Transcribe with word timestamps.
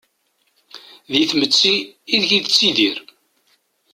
Di 1.11 1.23
tmetti 1.29 1.75
ideg-i 2.15 2.37
yettidir. 2.39 2.97